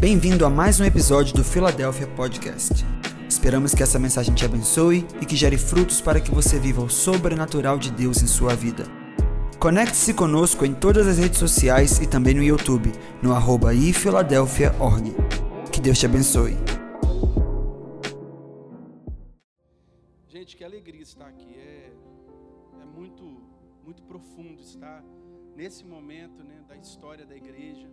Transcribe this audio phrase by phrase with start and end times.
[0.00, 2.84] Bem-vindo a mais um episódio do Philadelphia Podcast.
[3.28, 6.90] Esperamos que essa mensagem te abençoe e que gere frutos para que você viva o
[6.90, 8.84] sobrenatural de Deus em sua vida.
[9.58, 15.14] Conecte-se conosco em todas as redes sociais e também no YouTube, no arroba ifiladelphia.org.
[15.72, 16.56] Que Deus te abençoe.
[20.26, 21.54] Gente, que alegria estar aqui.
[21.56, 21.92] É,
[22.82, 23.24] é muito,
[23.82, 25.02] muito profundo estar
[25.56, 27.88] nesse momento né, da história da igreja.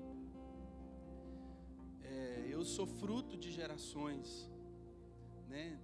[2.11, 4.49] É, eu sou fruto de gerações,
[5.47, 5.79] né?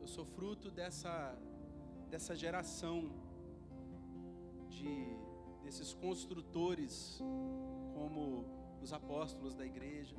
[0.00, 1.14] Eu sou fruto dessa,
[2.10, 3.10] dessa geração
[4.68, 4.92] de
[5.62, 7.20] desses construtores
[7.94, 8.44] como
[8.82, 10.16] os apóstolos da igreja.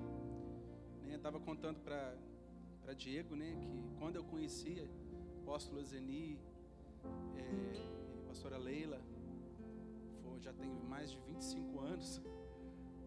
[1.06, 1.16] Né?
[1.16, 2.02] Estava contando para
[2.84, 4.90] para Diego, né, que quando eu conhecia
[5.42, 6.38] apóstolo Zeni,
[7.38, 9.02] é, pastora Leila,
[10.22, 12.22] foi, já tem mais de 25 anos,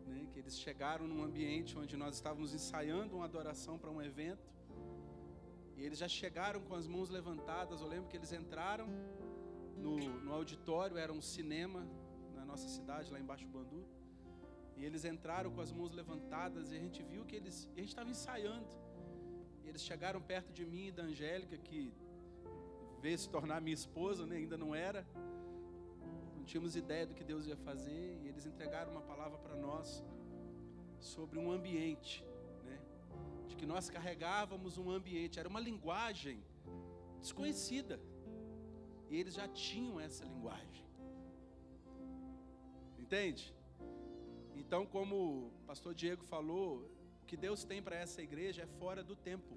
[0.06, 4.46] né, que eles chegaram num ambiente onde nós estávamos ensaiando uma adoração para um evento,
[5.76, 7.80] e eles já chegaram com as mãos levantadas.
[7.82, 8.88] Eu lembro que eles entraram
[9.76, 11.86] no, no auditório, era um cinema
[12.34, 13.84] na nossa cidade, lá embaixo do Bandu.
[14.76, 17.68] E eles entraram com as mãos levantadas e a gente viu que eles.
[17.74, 18.66] a gente estava ensaiando.
[19.64, 21.92] E eles chegaram perto de mim e da Angélica, que
[23.00, 24.36] veio se tornar minha esposa, né?
[24.36, 25.06] ainda não era.
[26.46, 28.18] Tínhamos ideia do que Deus ia fazer.
[28.22, 30.02] E eles entregaram uma palavra para nós
[30.98, 32.24] sobre um ambiente.
[32.64, 32.78] Né?
[33.48, 35.38] De que nós carregávamos um ambiente.
[35.38, 36.42] Era uma linguagem
[37.20, 38.00] desconhecida.
[39.10, 40.84] E eles já tinham essa linguagem.
[42.98, 43.54] Entende?
[44.54, 45.16] Então, como
[45.48, 46.90] o pastor Diego falou,
[47.22, 49.56] o que Deus tem para essa igreja é fora do tempo,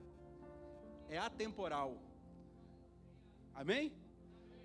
[1.08, 1.98] é atemporal.
[3.54, 3.92] Amém?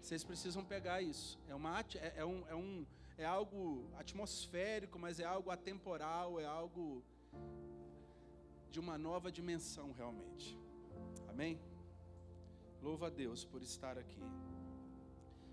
[0.05, 1.39] Vocês precisam pegar isso.
[1.49, 6.45] É, uma, é, é, um, é, um, é algo atmosférico, mas é algo atemporal, é
[6.45, 7.03] algo
[8.71, 10.59] de uma nova dimensão realmente.
[11.27, 11.59] Amém?
[12.83, 14.21] Louva a Deus por estar aqui.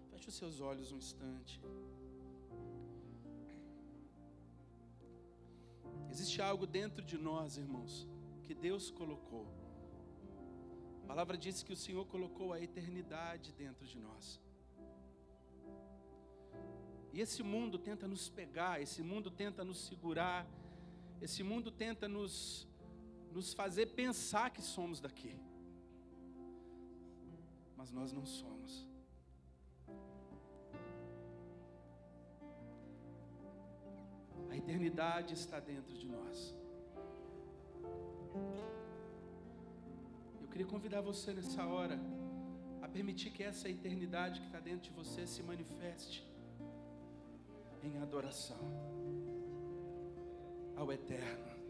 [0.09, 1.61] Feche os seus olhos um instante.
[6.09, 8.05] Existe algo dentro de nós, irmãos,
[8.43, 9.47] que Deus colocou.
[11.11, 14.39] Palavra diz que o Senhor colocou a eternidade dentro de nós.
[17.11, 20.47] E esse mundo tenta nos pegar, esse mundo tenta nos segurar,
[21.19, 22.65] esse mundo tenta nos,
[23.29, 25.35] nos fazer pensar que somos daqui.
[27.75, 28.87] Mas nós não somos.
[34.49, 36.55] A eternidade está dentro de nós.
[40.51, 41.97] Queria convidar você nessa hora
[42.81, 46.29] a permitir que essa eternidade que está dentro de você se manifeste
[47.81, 48.59] em adoração
[50.75, 51.60] ao Eterno.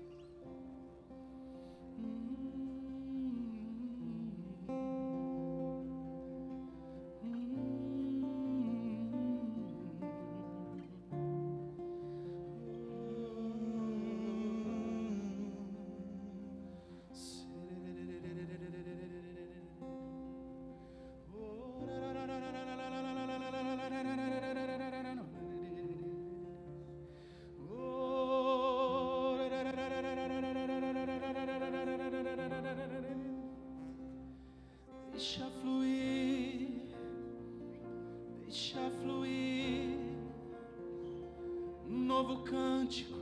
[42.31, 43.19] Novo cântico.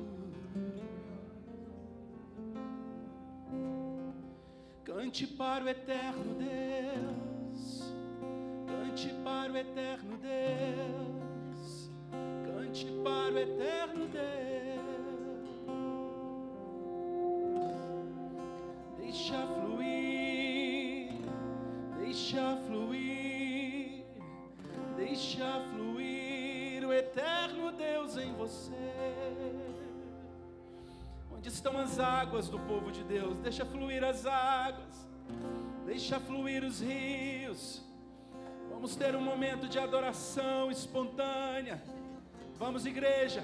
[4.83, 7.93] Cante para o eterno Deus,
[8.67, 11.89] cante para o eterno Deus,
[12.45, 14.29] cante para o eterno Deus.
[18.97, 21.13] Deixa fluir,
[21.97, 24.05] deixa fluir,
[24.97, 28.88] deixa fluir o eterno Deus em você.
[31.59, 33.35] Estão as águas do povo de Deus?
[33.39, 35.05] Deixa fluir as águas,
[35.85, 37.81] deixa fluir os rios.
[38.69, 41.83] Vamos ter um momento de adoração espontânea.
[42.57, 43.43] Vamos, igreja.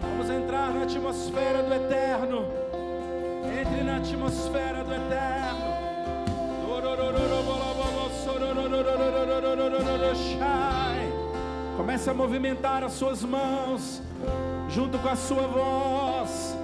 [0.00, 2.61] Vamos entrar na atmosfera do eterno.
[3.62, 5.72] Entre na atmosfera do eterno.
[11.76, 14.02] Comece a movimentar as suas mãos
[14.68, 16.56] junto com a sua voz.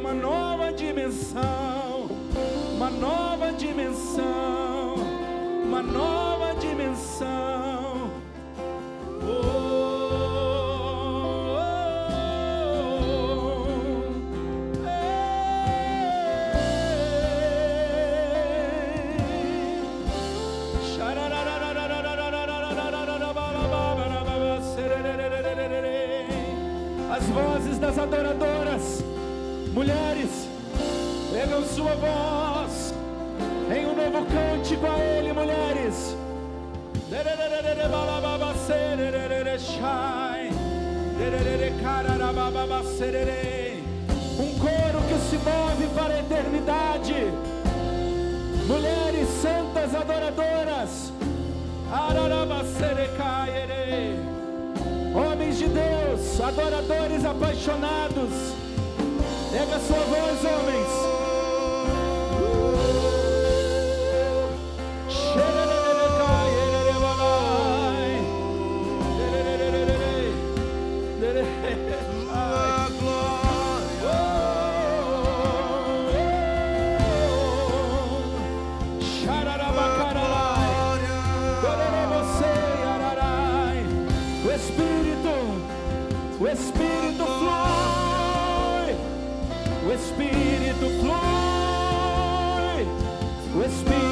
[0.00, 2.08] Uma nova dimensão,
[2.74, 4.94] uma nova dimensão,
[5.66, 7.75] uma nova dimensão.
[27.96, 29.02] Das adoradoras,
[29.72, 30.46] mulheres,
[31.34, 32.94] ergam sua voz
[33.74, 36.14] em um novo cântico a Ele, mulheres.
[44.38, 47.14] Um coro que se move para a eternidade.
[48.66, 51.12] Mulheres santas adoradoras.
[55.16, 58.54] Homens de Deus, adoradores apaixonados.
[59.50, 61.05] Pega sua voz, homens.
[90.76, 92.86] Espírito flui,
[93.54, 94.05] o Espírito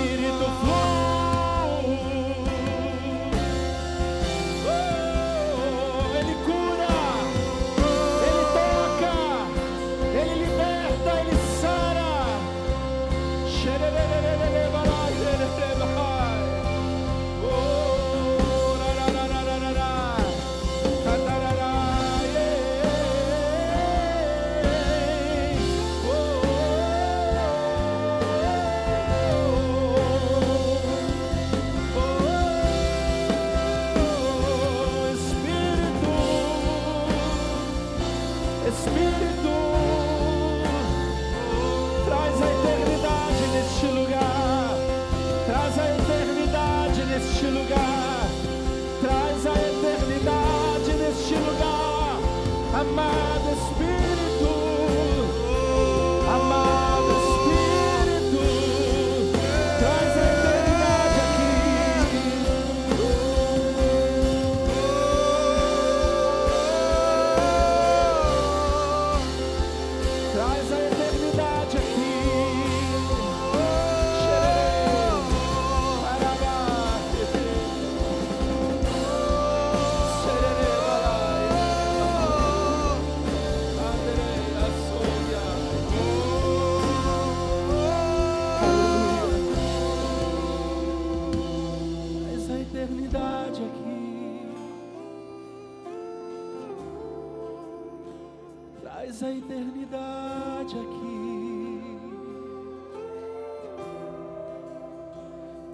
[99.05, 101.99] Traz a eternidade aqui.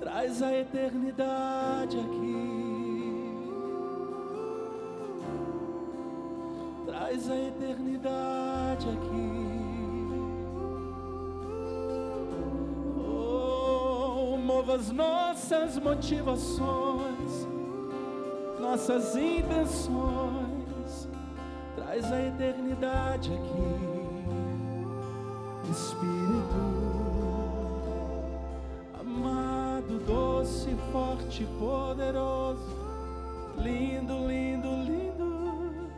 [0.01, 3.37] Traz a eternidade aqui.
[6.87, 9.41] Traz a eternidade aqui.
[12.99, 17.47] Oh, mova as nossas motivações,
[18.59, 20.50] nossas intenções.
[22.01, 24.01] Traz a eternidade aqui.
[25.71, 26.81] Espírito
[28.99, 32.59] amado, doce, forte, poderoso,
[33.59, 35.91] lindo, lindo, lindo,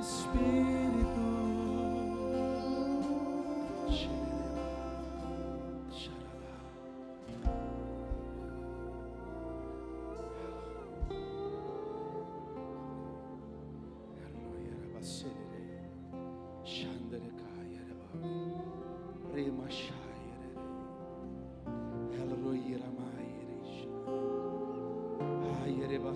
[0.00, 0.59] Espírito.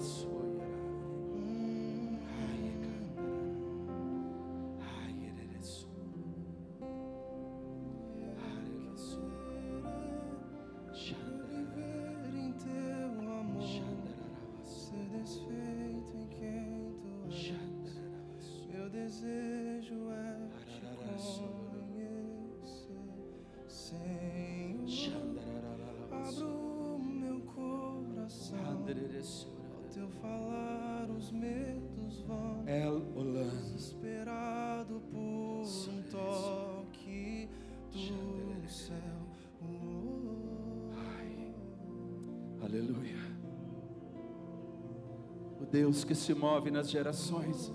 [0.05, 0.45] Senhor.
[26.13, 28.85] Abro meu coração
[45.75, 47.73] Deus que se move nas gerações.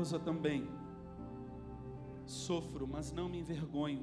[0.00, 0.66] Causa também
[2.24, 4.02] sofro, mas não me envergonho,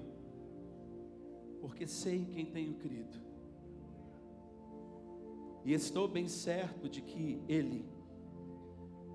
[1.59, 3.19] porque sei quem tenho crido.
[5.65, 7.83] E estou bem certo de que Ele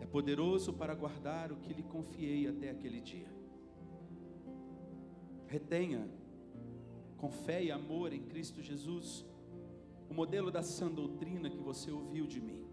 [0.00, 3.32] é poderoso para guardar o que lhe confiei até aquele dia.
[5.46, 6.10] Retenha,
[7.16, 9.24] com fé e amor em Cristo Jesus,
[10.10, 12.66] o modelo da sã doutrina que você ouviu de mim.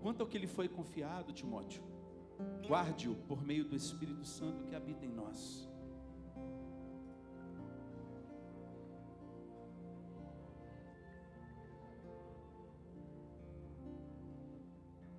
[0.00, 1.91] Quanto ao que lhe foi confiado, Timóteo,
[2.66, 5.68] guarde-o por meio do Espírito Santo que habita em nós.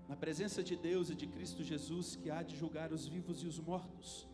[0.07, 3.47] Na presença de Deus e de Cristo Jesus, que há de julgar os vivos e
[3.47, 4.27] os mortos,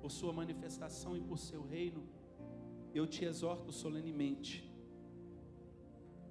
[0.00, 2.06] por sua manifestação e por seu reino,
[2.94, 4.70] eu te exorto solenemente.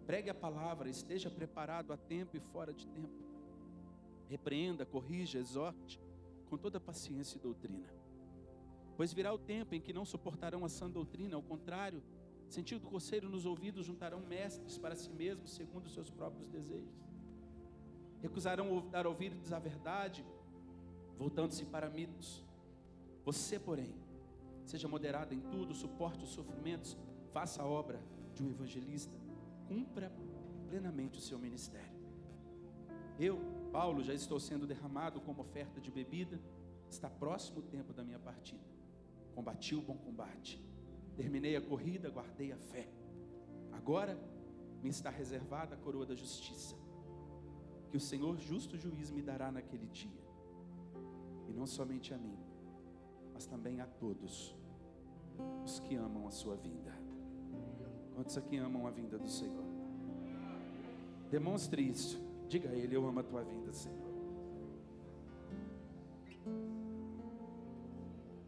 [0.05, 3.24] Pregue a palavra, esteja preparado a tempo e fora de tempo.
[4.29, 5.99] Repreenda, corrija, exorte
[6.49, 7.87] com toda paciência e doutrina.
[8.95, 12.01] Pois virá o tempo em que não suportarão a sã doutrina, ao contrário,
[12.47, 16.95] sentindo coceiro nos ouvidos, juntarão mestres para si mesmos, segundo os seus próprios desejos.
[18.21, 20.25] Recusarão dar ouvidos à verdade,
[21.17, 22.43] voltando-se para mitos.
[23.25, 23.93] Você, porém,
[24.65, 26.97] seja moderado em tudo, suporte os sofrimentos,
[27.31, 28.01] faça a obra
[28.33, 29.13] de um evangelista,
[29.67, 30.11] cumpra
[30.69, 31.94] plenamente o seu ministério.
[33.19, 33.39] Eu,
[33.71, 36.39] Paulo, já estou sendo derramado como oferta de bebida,
[36.89, 38.63] está próximo o tempo da minha partida.
[39.33, 40.61] Combati o bom combate,
[41.15, 42.87] terminei a corrida, guardei a fé.
[43.71, 44.17] Agora
[44.81, 46.75] me está reservada a coroa da justiça,
[47.89, 50.25] que o Senhor, justo juiz, me dará naquele dia.
[51.47, 52.37] E não somente a mim,
[53.33, 54.55] mas também a todos
[55.63, 56.93] os que amam a sua vinda.
[58.13, 59.65] Quantos aqui amam a vinda do Senhor?
[61.29, 62.24] Demonstre isso.
[62.47, 64.13] Diga a Ele: Eu amo a tua vinda, Senhor.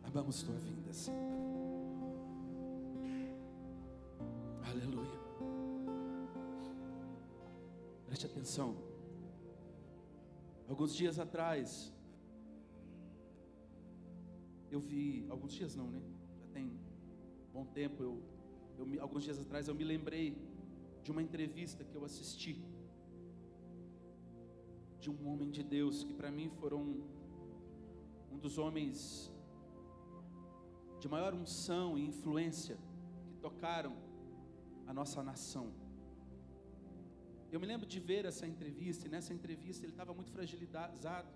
[0.04, 1.18] Amamos tua vinda, Senhor.
[4.64, 5.20] Aleluia.
[8.06, 8.76] Preste atenção.
[10.70, 11.94] Alguns dias atrás,
[14.70, 16.02] eu vi, alguns dias não, né?
[16.40, 16.72] Já tem
[17.54, 18.04] bom tempo.
[18.04, 18.22] Eu,
[18.78, 20.38] eu, alguns dias atrás eu me lembrei
[21.04, 22.62] de uma entrevista que eu assisti
[25.08, 26.82] de um homem de Deus que para mim foram
[28.34, 29.32] um dos homens
[31.00, 32.78] de maior unção e influência
[33.30, 33.94] que tocaram
[34.86, 35.68] a nossa nação.
[37.54, 41.30] Eu me lembro de ver essa entrevista, e nessa entrevista ele estava muito fragilizado,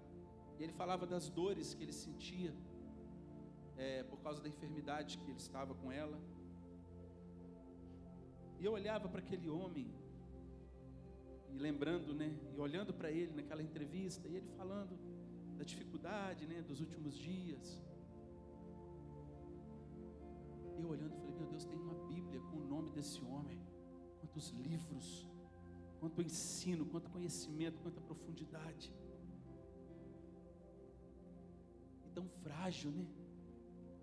[0.60, 2.54] e ele falava das dores que ele sentia
[3.78, 6.20] é, por causa da enfermidade que ele estava com ela.
[8.60, 9.88] E eu olhava para aquele homem,
[11.54, 14.98] e lembrando, né, e olhando para ele naquela entrevista, e ele falando
[15.58, 17.82] da dificuldade, né, dos últimos dias.
[20.80, 23.60] Eu olhando, falei, meu Deus, tem uma Bíblia com o nome desse homem.
[24.20, 25.30] Quantos livros,
[26.00, 28.92] quanto ensino, quanto conhecimento, quanta profundidade.
[32.06, 33.06] E tão frágil, né?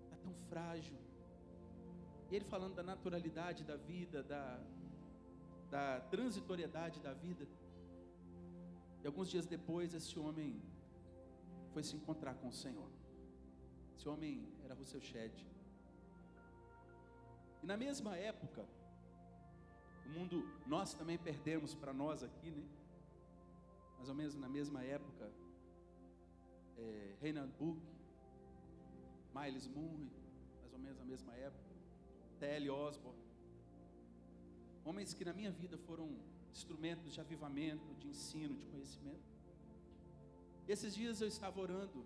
[0.05, 0.97] Está tão frágil.
[2.31, 4.61] E ele falando da naturalidade da vida, da,
[5.69, 7.47] da transitoriedade da vida.
[9.03, 10.61] E alguns dias depois, esse homem
[11.73, 12.89] foi se encontrar com o Senhor.
[13.95, 15.33] Esse homem era Russell Shedd.
[17.61, 18.65] E na mesma época,
[20.05, 22.63] o mundo, nós também perdemos para nós aqui, né?
[23.97, 25.29] Mais ou menos na mesma época,
[26.77, 27.81] é, Reinhard Buch,
[29.35, 30.09] Miles Moore,
[30.61, 31.69] mais ou menos na mesma época,
[32.39, 32.69] T.L.
[32.69, 33.28] Osborne.
[34.85, 36.09] Homens que na minha vida foram
[36.51, 39.29] instrumentos de avivamento, de ensino, de conhecimento.
[40.67, 42.05] Esses dias eu estava orando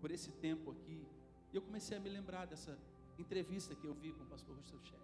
[0.00, 1.06] por esse tempo aqui,
[1.52, 2.78] e eu comecei a me lembrar dessa,
[3.18, 5.00] entrevista que eu vi com o pastor Russell Shedd.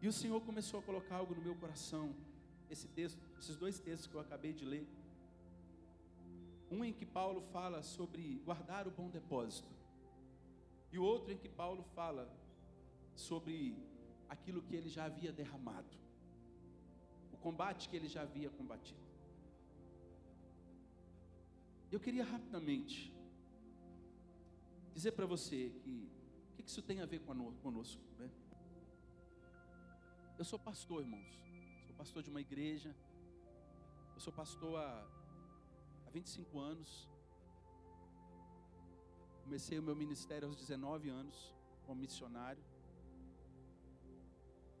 [0.00, 2.14] E o Senhor começou a colocar algo no meu coração.
[2.70, 4.86] Esse texto, esses dois textos que eu acabei de ler.
[6.70, 9.68] Um em que Paulo fala sobre guardar o bom depósito.
[10.92, 12.30] E o outro em que Paulo fala
[13.18, 13.76] sobre
[14.28, 15.96] aquilo que ele já havia derramado.
[17.32, 19.06] O combate que ele já havia combatido.
[21.90, 23.12] Eu queria rapidamente
[24.94, 26.08] dizer para você que
[26.52, 27.20] o que isso tem a ver
[27.62, 28.30] conosco, né?
[30.38, 31.32] Eu sou pastor, irmãos.
[31.86, 32.94] Sou pastor de uma igreja.
[34.14, 34.90] Eu sou pastor há,
[36.06, 37.08] há 25 anos.
[39.42, 42.62] Comecei o meu ministério aos 19 anos, como missionário.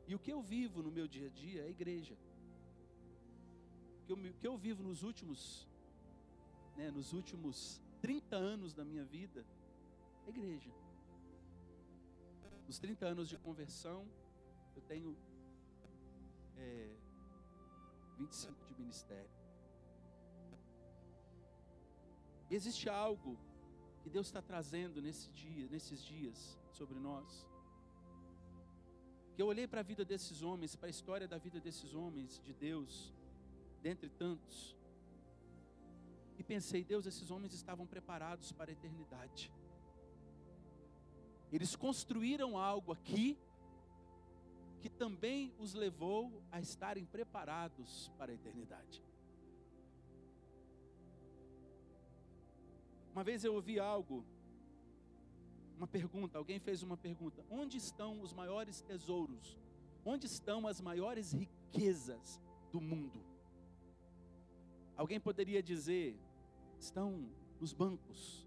[0.08, 2.16] E o que eu vivo no meu dia a dia é igreja.
[4.08, 5.68] O que eu, vivo nos últimos,
[6.74, 9.44] né, nos últimos 30 anos da minha vida
[10.26, 10.70] é igreja.
[12.66, 14.08] Nos 30 anos de conversão,
[14.74, 15.14] eu tenho
[16.56, 16.96] é,
[18.16, 19.30] 25 de ministério.
[22.50, 23.38] Existe algo
[24.02, 27.46] que Deus está trazendo nesse dia, nesses dias sobre nós.
[29.38, 32.52] Eu olhei para a vida desses homens, para a história da vida desses homens de
[32.52, 33.14] Deus,
[33.80, 34.76] dentre tantos,
[36.36, 39.52] e pensei, Deus, esses homens estavam preparados para a eternidade.
[41.52, 43.38] Eles construíram algo aqui
[44.80, 49.02] que também os levou a estarem preparados para a eternidade.
[53.12, 54.24] Uma vez eu ouvi algo,
[55.78, 59.56] uma pergunta, alguém fez uma pergunta: onde estão os maiores tesouros?
[60.04, 62.40] Onde estão as maiores riquezas
[62.72, 63.24] do mundo?
[64.96, 66.18] Alguém poderia dizer:
[66.78, 67.30] estão
[67.60, 68.46] nos bancos,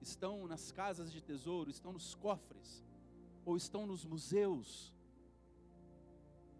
[0.00, 2.84] estão nas casas de tesouro, estão nos cofres,
[3.44, 4.94] ou estão nos museus,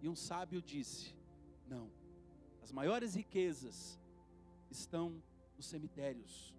[0.02, 1.14] e um sábio disse:
[1.68, 1.88] Não,
[2.62, 3.98] as maiores riquezas
[4.70, 5.22] estão
[5.56, 6.52] nos cemitérios.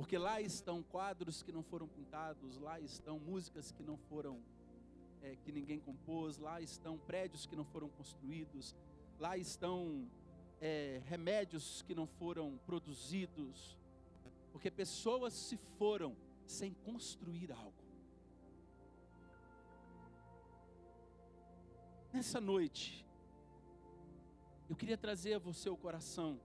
[0.00, 4.40] Porque lá estão quadros que não foram pintados, lá estão músicas que não foram,
[5.20, 8.74] é, que ninguém compôs, lá estão prédios que não foram construídos,
[9.18, 10.08] lá estão
[10.58, 13.76] é, remédios que não foram produzidos,
[14.52, 17.84] porque pessoas se foram sem construir algo.
[22.10, 23.06] Nessa noite,
[24.66, 26.40] eu queria trazer a você o coração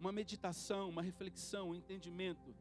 [0.00, 2.54] uma meditação, uma reflexão, um entendimento,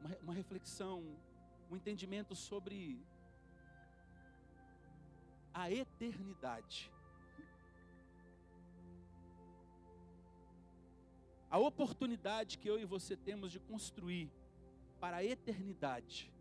[0.00, 1.02] uma, uma reflexão,
[1.70, 3.04] um entendimento sobre
[5.52, 6.90] a eternidade.
[11.50, 14.32] A oportunidade que eu e você temos de construir
[14.98, 16.32] para a eternidade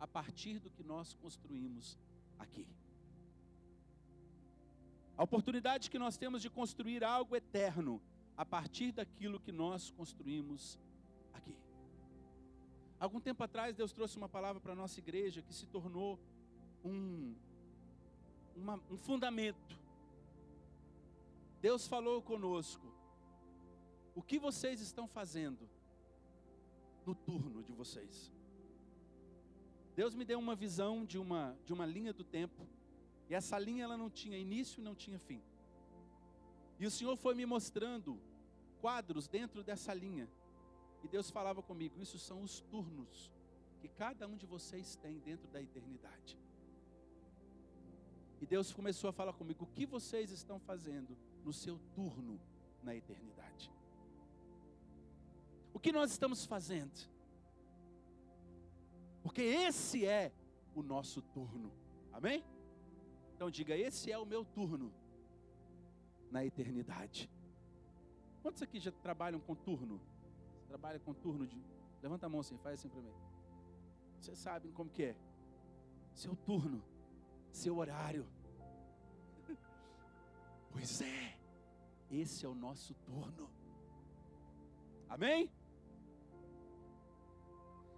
[0.00, 1.98] a partir do que nós construímos
[2.38, 2.66] aqui.
[5.16, 8.02] A oportunidade que nós temos de construir algo eterno
[8.36, 10.78] a partir daquilo que nós construímos
[11.32, 11.56] aqui.
[13.00, 16.18] Algum tempo atrás, Deus trouxe uma palavra para a nossa igreja que se tornou
[16.84, 17.34] um,
[18.54, 19.78] uma, um fundamento.
[21.62, 22.86] Deus falou conosco:
[24.14, 25.68] o que vocês estão fazendo
[27.06, 28.30] no turno de vocês?
[29.94, 32.66] Deus me deu uma visão de uma, de uma linha do tempo,
[33.28, 35.42] e essa linha ela não tinha início e não tinha fim.
[36.78, 38.20] E o Senhor foi me mostrando
[38.80, 40.28] quadros dentro dessa linha.
[41.02, 43.32] E Deus falava comigo: Isso são os turnos
[43.80, 46.38] que cada um de vocês tem dentro da eternidade.
[48.40, 52.40] E Deus começou a falar comigo: O que vocês estão fazendo no seu turno
[52.82, 53.70] na eternidade?
[55.72, 56.98] O que nós estamos fazendo?
[59.22, 60.32] Porque esse é
[60.74, 61.72] o nosso turno.
[62.12, 62.44] Amém?
[63.36, 64.90] Então diga: esse é o meu turno
[66.30, 67.30] na eternidade.
[68.42, 70.00] Quantos aqui já trabalham com turno?
[70.54, 71.62] Você trabalha com turno de.
[72.02, 73.12] Levanta a mão assim, faz assim para mim.
[74.18, 75.16] Vocês sabem como que é?
[76.14, 76.82] Seu turno,
[77.52, 78.26] seu horário.
[80.72, 81.38] Pois é,
[82.10, 83.50] esse é o nosso turno.
[85.08, 85.50] Amém?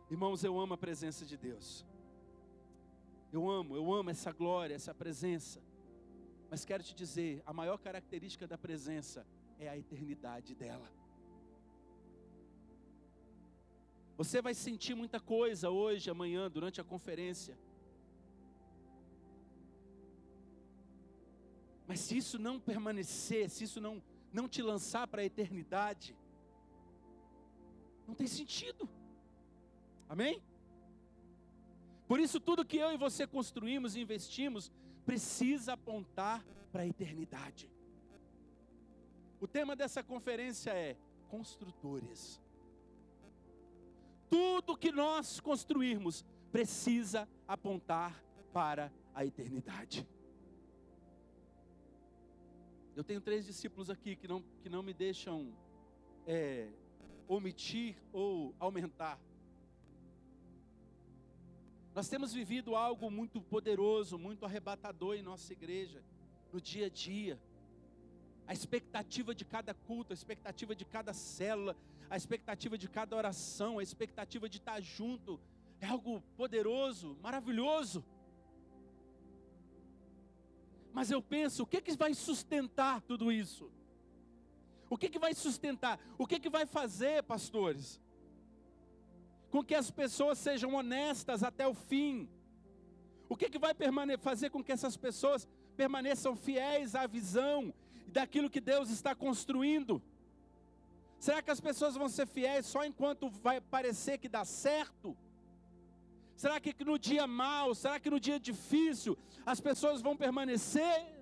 [0.09, 1.85] Irmãos, eu amo a presença de Deus.
[3.33, 5.61] Eu amo, eu amo essa glória, essa presença.
[6.51, 9.27] Mas quero te dizer, a maior característica da presença
[9.59, 10.91] é a eternidade dela.
[14.17, 17.57] Você vai sentir muita coisa hoje, amanhã, durante a conferência.
[21.87, 26.17] Mas se isso não permanecer, se isso não, não te lançar para a eternidade,
[28.07, 28.89] não tem sentido.
[30.09, 30.43] Amém?
[32.09, 34.73] Por isso, tudo que eu e você construímos e investimos
[35.05, 36.43] precisa apontar
[36.73, 37.71] para a eternidade.
[39.39, 40.97] O tema dessa conferência é
[41.29, 42.41] construtores.
[44.31, 50.07] Tudo que nós construirmos precisa apontar para a eternidade.
[52.97, 55.55] Eu tenho três discípulos aqui que não, que não me deixam
[56.27, 56.69] é,
[57.29, 59.21] omitir ou aumentar.
[61.99, 66.01] Nós temos vivido algo muito poderoso, muito arrebatador em nossa igreja,
[66.53, 67.37] no dia a dia.
[68.47, 71.77] A expectativa de cada culto, a expectativa de cada célula,
[72.09, 75.41] a expectativa de cada oração, a expectativa de estar junto,
[75.81, 78.05] é algo poderoso, maravilhoso.
[80.93, 83.73] Mas eu penso, o que, que vai sustentar tudo isso?
[84.89, 85.99] O que, que vai sustentar?
[86.17, 88.01] O que, que vai fazer, pastores?
[89.51, 92.29] Com que as pessoas sejam honestas até o fim.
[93.29, 93.75] O que, que vai
[94.19, 97.73] fazer com que essas pessoas permaneçam fiéis à visão
[98.09, 100.03] daquilo que Deus está construindo?
[101.19, 105.17] Será que as pessoas vão ser fiéis só enquanto vai parecer que dá certo?
[106.37, 111.19] Será que no dia mau, será que no dia difícil, as pessoas vão permanecer?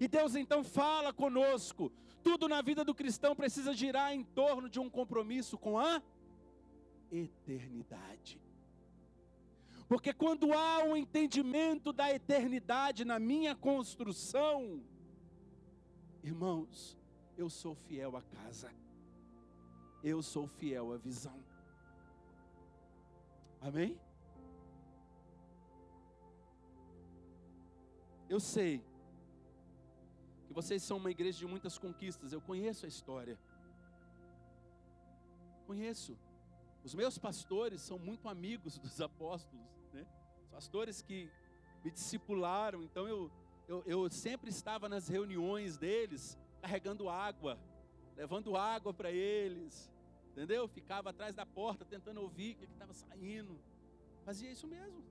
[0.00, 1.92] E Deus então fala conosco.
[2.22, 6.02] Tudo na vida do cristão precisa girar em torno de um compromisso com a
[7.10, 8.40] eternidade.
[9.88, 14.82] Porque quando há um entendimento da eternidade na minha construção,
[16.22, 16.98] irmãos,
[17.36, 18.70] eu sou fiel à casa,
[20.02, 21.42] eu sou fiel à visão.
[23.60, 23.98] Amém?
[28.28, 28.84] Eu sei
[30.46, 33.38] que vocês são uma igreja de muitas conquistas, eu conheço a história.
[35.66, 36.18] Conheço.
[36.88, 40.06] Os meus pastores são muito amigos dos apóstolos, né?
[40.50, 41.30] Pastores que
[41.84, 43.30] me discipularam, então eu,
[43.68, 47.58] eu, eu sempre estava nas reuniões deles, carregando água,
[48.16, 49.90] levando água para eles,
[50.38, 50.68] Entendeu?
[50.68, 53.58] Ficava atrás da porta tentando ouvir o que estava saindo.
[54.24, 55.04] Fazia isso mesmo.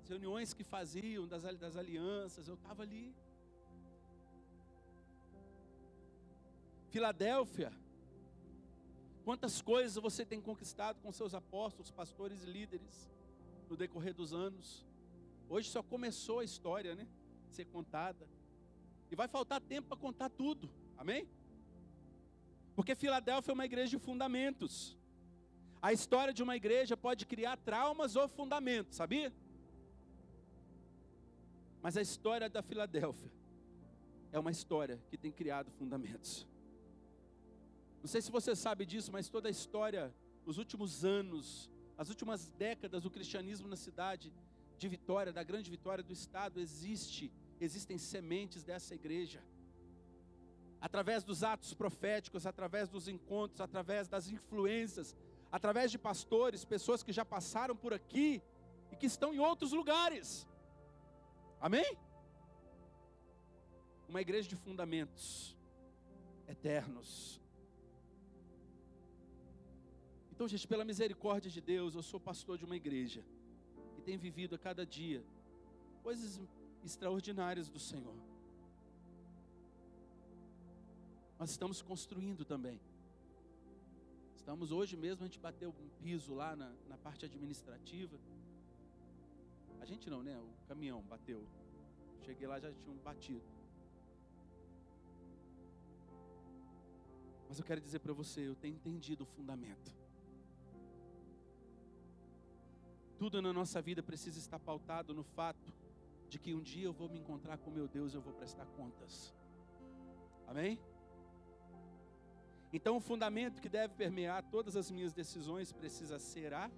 [0.00, 3.14] As reuniões que faziam das, das alianças, eu estava ali.
[6.88, 7.70] Filadélfia.
[9.24, 13.10] Quantas coisas você tem conquistado com seus apóstolos, pastores e líderes
[13.72, 14.84] no decorrer dos anos.
[15.48, 17.06] Hoje só começou a história, né?
[17.48, 18.28] Ser contada.
[19.10, 20.68] E vai faltar tempo para contar tudo.
[20.96, 21.26] Amém?
[22.74, 24.96] Porque Filadélfia é uma igreja de fundamentos.
[25.80, 29.32] A história de uma igreja pode criar traumas ou fundamentos, sabia?
[31.80, 33.32] Mas a história da Filadélfia
[34.30, 36.46] é uma história que tem criado fundamentos.
[38.02, 40.12] Não sei se você sabe disso, mas toda a história,
[40.44, 44.34] nos últimos anos, as últimas décadas do cristianismo na cidade
[44.76, 49.40] de Vitória, da grande Vitória do estado, existe, existem sementes dessa igreja
[50.80, 55.16] através dos atos proféticos, através dos encontros, através das influências,
[55.52, 58.42] através de pastores, pessoas que já passaram por aqui
[58.90, 60.44] e que estão em outros lugares.
[61.60, 61.96] Amém?
[64.08, 65.56] Uma igreja de fundamentos
[66.48, 67.41] eternos.
[70.42, 73.24] Então, gente, pela misericórdia de Deus, eu sou pastor de uma igreja
[73.94, 75.24] que tem vivido a cada dia
[76.02, 76.40] coisas
[76.84, 78.16] extraordinárias do Senhor.
[81.38, 82.80] Nós estamos construindo também.
[84.34, 88.18] Estamos hoje mesmo, a gente bateu um piso lá na, na parte administrativa.
[89.80, 90.36] A gente não, né?
[90.36, 91.46] O caminhão bateu.
[92.26, 93.46] Cheguei lá, já tinham batido.
[97.48, 100.01] Mas eu quero dizer para você, eu tenho entendido o fundamento.
[103.22, 105.72] Tudo na nossa vida precisa estar pautado no fato
[106.28, 108.66] de que um dia eu vou me encontrar com meu Deus e eu vou prestar
[108.76, 109.32] contas.
[110.44, 110.76] Amém?
[112.72, 116.68] Então, o fundamento que deve permear todas as minhas decisões precisa ser a,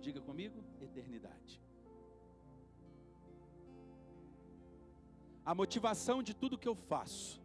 [0.00, 1.62] diga comigo, eternidade.
[5.44, 7.40] A motivação de tudo que eu faço,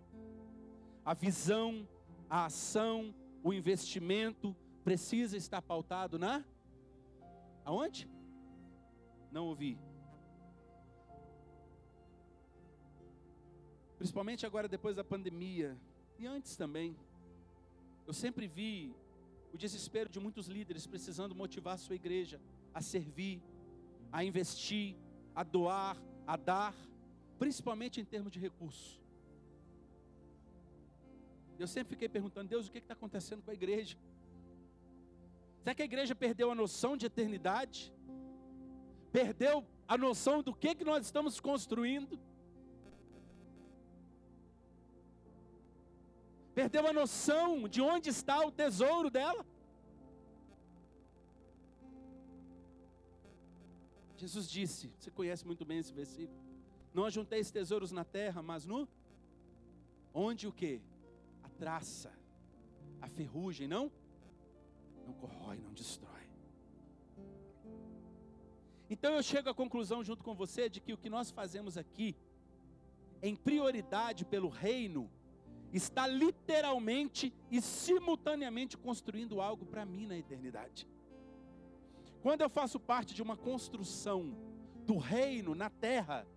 [1.06, 1.88] a visão,
[2.28, 6.44] a ação, o investimento precisa estar pautado na
[7.66, 8.10] aonde?
[9.32, 9.78] Não ouvi.
[13.98, 15.78] Principalmente agora depois da pandemia
[16.18, 16.96] e antes também.
[18.08, 18.96] Eu sempre vi
[19.54, 22.42] o desespero de muitos líderes precisando motivar a sua igreja
[22.74, 23.42] a servir,
[24.12, 24.96] a investir,
[25.36, 26.76] a doar, a dar,
[27.38, 29.00] principalmente em termos de recursos.
[31.60, 33.98] Eu sempre fiquei perguntando, Deus, o que está acontecendo com a igreja?
[35.62, 37.94] Será que a igreja perdeu a noção de eternidade?
[39.12, 42.20] Perdeu a noção do que, que nós estamos construindo?
[46.56, 49.46] Perdeu a noção de onde está o tesouro dela?
[54.18, 56.40] Jesus disse, você conhece muito bem esse versículo.
[56.94, 58.88] Não ajunteis tesouros na terra, mas no
[60.14, 60.82] onde o que?
[61.44, 62.12] A traça,
[63.00, 63.92] a ferrugem, não?
[65.06, 66.12] Não corrói, não destrói.
[68.90, 72.16] Então eu chego à conclusão junto com você de que o que nós fazemos aqui,
[73.22, 75.10] em prioridade pelo reino,
[75.72, 80.88] está literalmente e simultaneamente construindo algo para mim na eternidade.
[82.22, 84.36] Quando eu faço parte de uma construção
[84.86, 86.28] do reino na terra,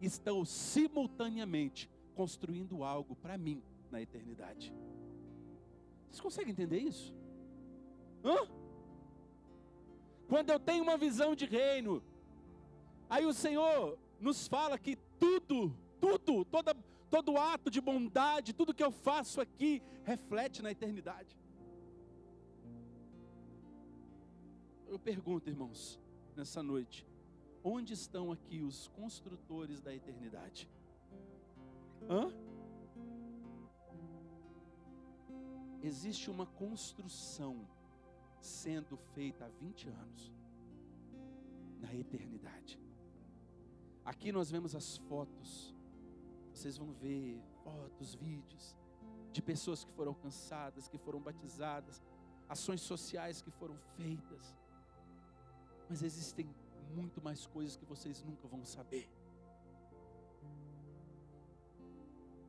[0.00, 4.74] estou simultaneamente construindo algo para mim na eternidade.
[6.06, 7.14] Vocês conseguem entender isso?
[8.24, 8.48] Hã?
[10.28, 12.02] Quando eu tenho uma visão de reino,
[13.08, 16.74] aí o Senhor nos fala que tudo, tudo, toda,
[17.10, 21.36] todo ato de bondade, tudo que eu faço aqui reflete na eternidade.
[24.88, 26.00] Eu pergunto, irmãos,
[26.34, 27.06] nessa noite,
[27.62, 30.68] onde estão aqui os construtores da eternidade?
[32.08, 32.32] Hã?
[35.82, 37.66] Existe uma construção
[38.44, 40.32] sendo feita há 20 anos
[41.80, 42.78] na eternidade.
[44.04, 45.74] Aqui nós vemos as fotos.
[46.52, 48.76] Vocês vão ver fotos, vídeos
[49.32, 52.00] de pessoas que foram alcançadas, que foram batizadas,
[52.48, 54.54] ações sociais que foram feitas.
[55.88, 56.46] Mas existem
[56.94, 59.08] muito mais coisas que vocês nunca vão saber.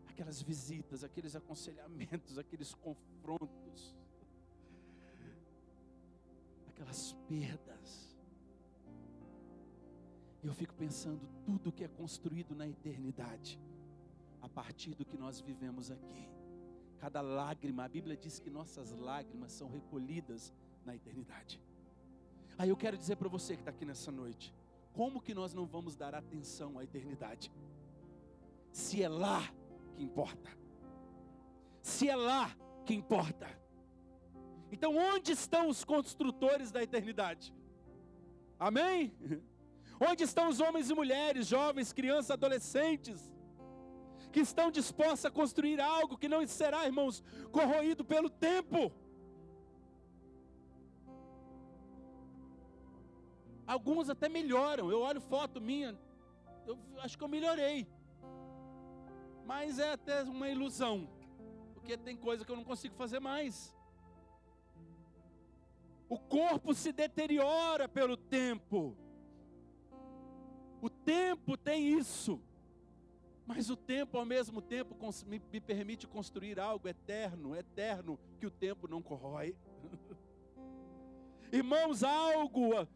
[0.10, 3.65] Aquelas visitas, aqueles aconselhamentos, aqueles confrontos,
[6.86, 8.16] aquelas perdas.
[10.44, 13.60] Eu fico pensando tudo que é construído na eternidade,
[14.42, 16.30] a partir do que nós vivemos aqui.
[17.00, 20.54] Cada lágrima, a Bíblia diz que nossas lágrimas são recolhidas
[20.86, 21.60] na eternidade.
[22.58, 24.54] Aí eu quero dizer para você que está aqui nessa noite,
[24.94, 27.52] como que nós não vamos dar atenção à eternidade?
[28.72, 29.42] Se é lá
[29.96, 30.50] que importa.
[31.82, 33.65] Se é lá que importa.
[34.76, 37.54] Então, onde estão os construtores da eternidade?
[38.60, 39.14] Amém?
[40.10, 43.20] Onde estão os homens e mulheres, jovens, crianças, adolescentes,
[44.34, 48.92] que estão dispostos a construir algo que não será, irmãos, corroído pelo tempo?
[53.66, 54.92] Alguns até melhoram.
[54.92, 55.98] Eu olho foto minha,
[56.68, 57.88] eu acho que eu melhorei.
[59.46, 61.08] Mas é até uma ilusão,
[61.74, 63.75] porque tem coisa que eu não consigo fazer mais.
[66.16, 68.96] O corpo se deteriora pelo tempo.
[70.82, 72.42] O tempo tem isso.
[73.46, 74.96] Mas o tempo, ao mesmo tempo,
[75.28, 79.58] me permite construir algo eterno, eterno, que o tempo não corrói.
[81.52, 82.88] Irmãos, algo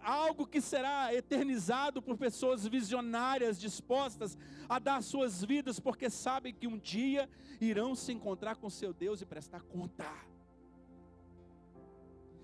[0.00, 4.38] algo que será eternizado por pessoas visionárias dispostas
[4.68, 7.28] a dar suas vidas porque sabem que um dia
[7.60, 10.06] irão se encontrar com seu Deus e prestar conta.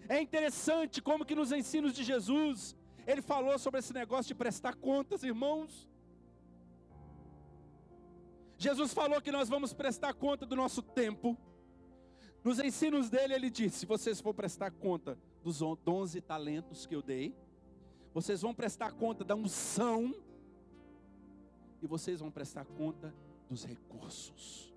[0.08, 4.74] É interessante como que nos ensinos de Jesus, ele falou sobre esse negócio de prestar
[4.76, 5.88] contas, irmãos.
[8.58, 11.36] Jesus falou que nós vamos prestar conta do nosso tempo.
[12.42, 17.02] Nos ensinos dele, ele disse: se vocês for prestar conta dos 11 talentos que eu
[17.02, 17.34] dei,
[18.12, 20.14] vocês vão prestar conta da unção
[21.82, 23.14] e vocês vão prestar conta
[23.48, 24.72] dos recursos.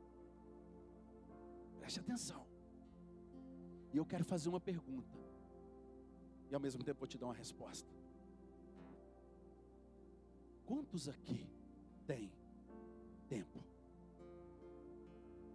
[1.80, 2.46] Preste atenção.
[3.93, 5.17] E eu quero fazer uma pergunta.
[6.50, 7.89] E ao mesmo tempo vou te dar uma resposta.
[10.65, 11.50] Quantos aqui
[12.06, 12.32] têm
[13.28, 13.63] tempo?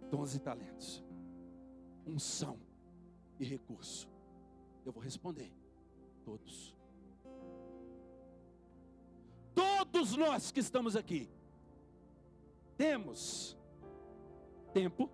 [0.09, 1.03] Doze talentos,
[2.05, 2.59] unção
[3.39, 4.09] e recurso.
[4.85, 5.51] Eu vou responder.
[6.23, 6.75] Todos.
[9.53, 11.29] Todos nós que estamos aqui
[12.75, 13.57] temos
[14.73, 15.09] tempo,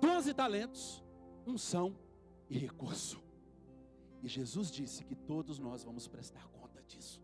[0.00, 1.04] doze talentos,
[1.50, 1.96] unção
[2.48, 3.20] e recurso.
[4.22, 7.22] E Jesus disse que todos nós vamos prestar conta disso.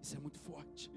[0.00, 0.90] Isso é muito forte.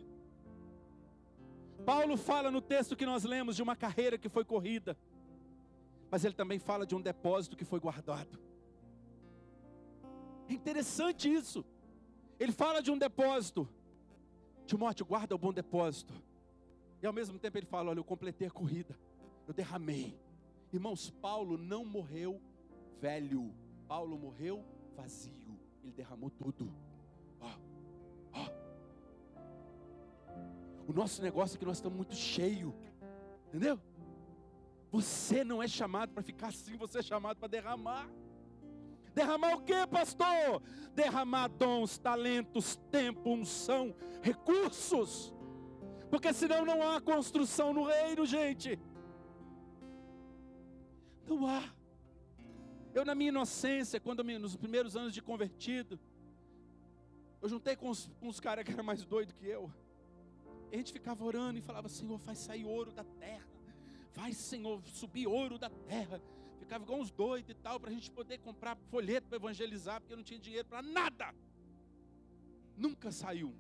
[1.86, 4.98] Paulo fala no texto que nós lemos de uma carreira que foi corrida,
[6.10, 8.40] mas ele também fala de um depósito que foi guardado.
[10.48, 11.66] É interessante isso.
[12.40, 13.68] Ele fala de um depósito.
[14.66, 16.14] Timóteo, guarda o bom depósito.
[17.02, 18.98] E ao mesmo tempo ele fala: Olha, eu completei a corrida,
[19.52, 20.18] eu derramei.
[20.72, 22.42] Irmãos, Paulo não morreu
[23.02, 23.54] velho,
[23.86, 24.64] Paulo morreu
[24.96, 26.74] vazio, ele derramou tudo.
[27.42, 27.52] Ó,
[28.32, 28.50] ó.
[30.88, 32.74] O nosso negócio é que nós estamos muito cheio,
[33.48, 33.78] entendeu?
[34.90, 38.10] Você não é chamado para ficar assim, você é chamado para derramar.
[39.14, 40.62] Derramar o que, pastor?
[40.96, 45.34] Derramar dons, talentos, tempo, unção, recursos.
[46.10, 48.80] Porque senão não há construção no reino, gente.
[51.32, 51.64] Não há.
[52.94, 55.98] Eu, na minha inocência, quando nos primeiros anos de convertido,
[57.42, 59.72] eu juntei com os, com os caras que eram mais doidos que eu.
[60.70, 63.48] E a gente ficava orando e falava: Senhor, faz sair ouro da terra.
[64.12, 66.22] Faz, Senhor, subir ouro da terra.
[66.60, 70.12] Ficava igual uns doidos e tal, para a gente poder comprar folheto para evangelizar, porque
[70.12, 71.34] eu não tinha dinheiro para nada.
[72.76, 73.56] Nunca saiu.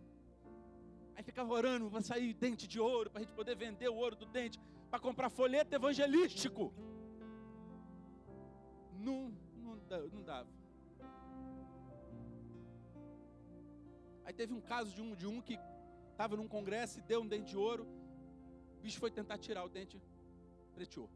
[1.16, 4.18] Aí ficava orando para sair dente de ouro, para a gente poder vender o ouro
[4.18, 6.74] do dente, para comprar folheto evangelístico.
[9.02, 9.34] Não,
[10.14, 10.50] não, dava.
[14.26, 15.58] Aí teve um caso de um, de um que
[16.12, 17.88] estava num congresso e deu um dente de ouro.
[18.78, 20.00] O bicho foi tentar tirar o dente,
[20.76, 21.10] preteou.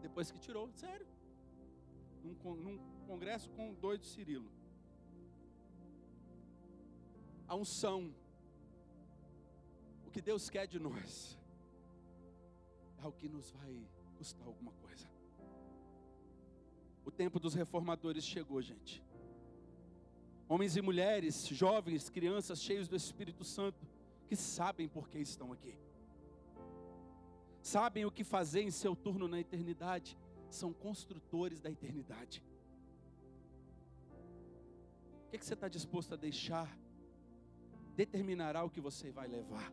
[0.00, 1.06] Depois que tirou, sério.
[2.22, 4.50] Num, num congresso com o doido Cirilo.
[7.48, 8.14] A unção.
[10.06, 11.38] O que Deus quer de nós
[13.02, 13.74] é o que nos vai
[14.16, 15.09] custar alguma coisa.
[17.10, 19.02] O tempo dos reformadores chegou, gente.
[20.48, 23.84] Homens e mulheres, jovens, crianças cheios do Espírito Santo,
[24.28, 25.76] que sabem por que estão aqui.
[27.60, 30.16] Sabem o que fazer em seu turno na eternidade,
[30.48, 32.44] são construtores da eternidade.
[35.26, 36.78] O que, que você está disposto a deixar?
[37.96, 39.72] Determinará o que você vai levar.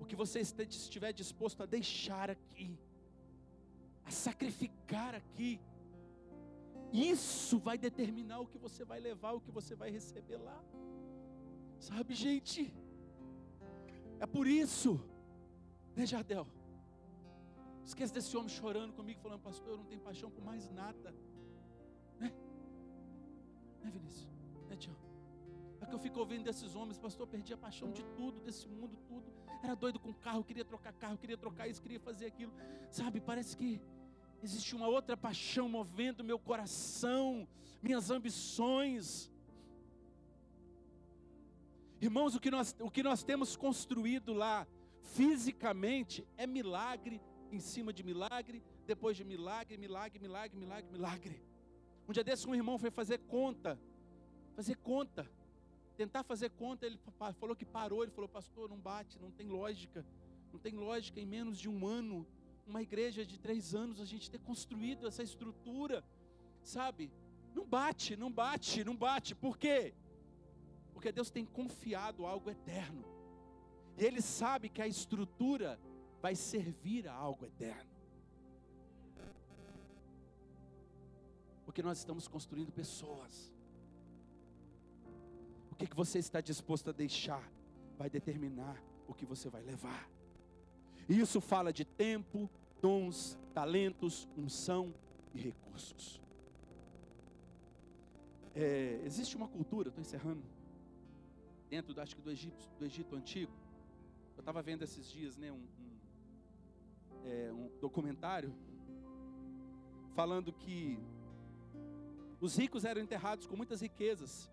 [0.00, 2.76] O que você estiver disposto a deixar aqui
[4.04, 5.60] a sacrificar aqui.
[6.92, 10.62] Isso vai determinar o que você vai levar, o que você vai receber lá.
[11.78, 12.72] Sabe, gente?
[14.20, 15.00] É por isso,
[15.96, 16.46] né, Jardel?
[17.84, 21.14] Esqueça desse homem chorando comigo, falando, pastor, eu não tenho paixão por mais nada.
[22.18, 22.32] Né?
[23.82, 24.28] Né, Vinícius?
[24.68, 25.03] Né, Tião?
[25.84, 28.96] É que eu fico ouvindo desses homens, pastor, perdi a paixão de tudo, desse mundo,
[29.06, 29.30] tudo.
[29.62, 32.54] Era doido com carro, queria trocar carro, queria trocar isso, queria fazer aquilo.
[32.90, 33.82] Sabe, parece que
[34.42, 37.46] existe uma outra paixão movendo meu coração,
[37.82, 39.30] minhas ambições.
[42.00, 44.66] Irmãos, o que nós, o que nós temos construído lá,
[45.02, 47.20] fisicamente, é milagre
[47.52, 51.42] em cima de milagre, depois de milagre, milagre, milagre, milagre, milagre.
[52.08, 53.78] Um dia desse, um irmão foi fazer conta,
[54.56, 55.30] fazer conta,
[55.96, 56.98] tentar fazer conta, ele
[57.38, 60.04] falou que parou, ele falou, pastor, não bate, não tem lógica,
[60.52, 62.26] não tem lógica em menos de um ano
[62.66, 66.04] uma igreja de três anos, a gente ter construído essa estrutura,
[66.62, 67.12] sabe?
[67.54, 69.34] Não bate, não bate, não bate.
[69.34, 69.94] Por quê?
[70.92, 73.04] Porque Deus tem confiado algo eterno.
[73.96, 75.78] E Ele sabe que a estrutura
[76.20, 77.92] vai servir a algo eterno.
[81.64, 83.53] Porque nós estamos construindo pessoas.
[85.74, 87.42] O que, que você está disposto a deixar
[87.98, 90.08] vai determinar o que você vai levar.
[91.08, 92.48] Isso fala de tempo,
[92.80, 94.94] dons, talentos, unção
[95.34, 96.22] e recursos.
[98.54, 100.44] É, existe uma cultura, estou encerrando,
[101.68, 103.52] dentro do, acho que do Egito, do Egito Antigo.
[104.36, 108.54] Eu estava vendo esses dias né, um, um, é, um documentário
[110.14, 111.00] falando que
[112.40, 114.48] os ricos eram enterrados com muitas riquezas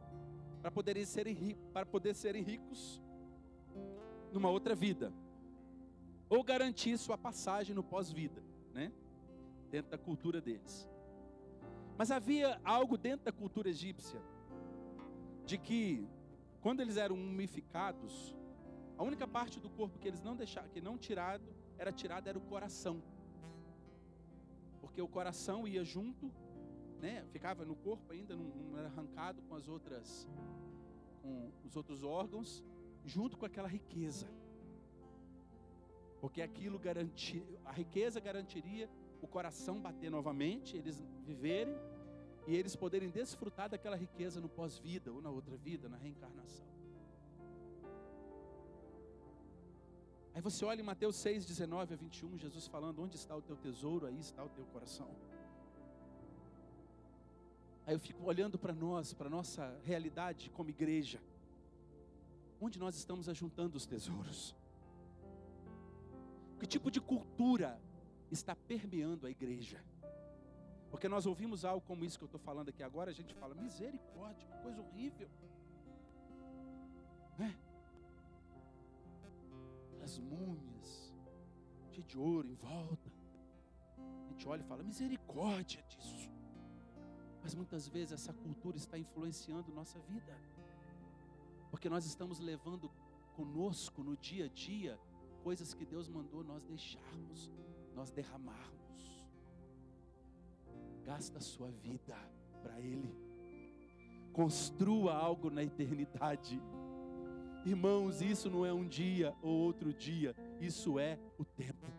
[0.62, 3.02] para poderem serem para poder serem ricos
[4.32, 5.12] numa outra vida
[6.30, 8.42] ou garantir sua passagem no pós-vida,
[8.74, 8.94] né?
[9.70, 10.90] Dentro da cultura deles.
[11.98, 14.22] Mas havia algo dentro da cultura egípcia
[15.46, 16.08] de que
[16.62, 18.36] quando eles eram mumificados,
[18.98, 21.44] a única parte do corpo que eles não deixaram, que não tirado,
[21.78, 23.02] era tirado era o coração.
[24.80, 26.32] Porque o coração ia junto,
[27.02, 27.26] né?
[27.32, 30.28] Ficava no corpo ainda, não, não era arrancado com as outras
[31.22, 32.64] com os outros órgãos,
[33.06, 34.28] junto com aquela riqueza.
[36.20, 38.90] Porque aquilo garantia, a riqueza garantiria
[39.22, 41.76] o coração bater novamente, eles viverem
[42.48, 46.66] e eles poderem desfrutar daquela riqueza no pós-vida ou na outra vida, na reencarnação.
[50.34, 53.58] Aí você olha em Mateus 6, 19 a 21, Jesus falando: Onde está o teu
[53.58, 54.06] tesouro?
[54.08, 55.10] Aí está o teu coração.
[57.92, 61.20] Aí eu fico olhando para nós, para nossa realidade como igreja.
[62.62, 64.56] onde nós estamos ajuntando os tesouros?
[66.58, 67.78] Que tipo de cultura
[68.32, 69.84] está permeando a igreja?
[70.90, 73.54] Porque nós ouvimos algo como isso que eu estou falando aqui agora, a gente fala,
[73.56, 75.30] misericórdia, que coisa horrível.
[77.38, 77.54] Né?
[80.02, 81.14] As múmias,
[81.90, 83.12] cheio de ouro em volta.
[83.98, 86.31] A gente olha e fala, misericórdia disso.
[87.42, 90.38] Mas muitas vezes essa cultura está influenciando nossa vida.
[91.70, 92.92] Porque nós estamos levando
[93.36, 95.00] conosco no dia a dia
[95.44, 97.52] coisas que Deus mandou nós deixarmos,
[97.96, 99.26] nós derramarmos.
[101.04, 102.16] Gasta a sua vida
[102.62, 103.16] para Ele.
[104.32, 106.62] Construa algo na eternidade.
[107.66, 111.91] Irmãos, isso não é um dia ou outro dia, isso é o tempo.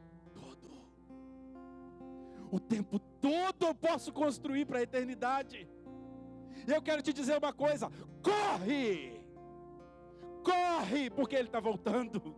[2.53, 5.67] O tempo todo eu posso construir para a eternidade.
[6.69, 7.91] E eu quero te dizer uma coisa:
[8.23, 9.19] corre!
[10.45, 12.37] Corre, porque Ele está voltando.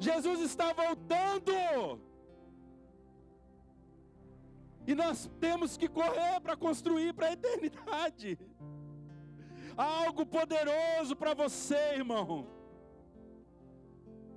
[0.00, 2.00] Jesus está voltando.
[4.86, 8.38] E nós temos que correr para construir para a eternidade.
[9.76, 12.48] Algo poderoso para você, irmão.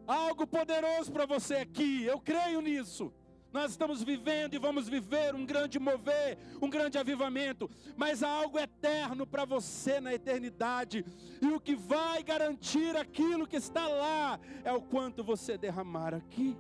[0.06, 2.04] Algo poderoso para você aqui.
[2.04, 3.14] Eu creio nisso.
[3.56, 8.60] Nós estamos vivendo e vamos viver um grande mover, um grande avivamento, mas há algo
[8.60, 11.06] eterno para você na eternidade,
[11.42, 16.58] e o que vai garantir aquilo que está lá é o quanto você derramar aqui.